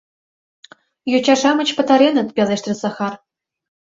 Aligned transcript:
Йоча-шамыч 1.11 1.69
пытареныт,— 1.77 2.29
пелештыш 2.35 2.75
Захар. 2.83 3.13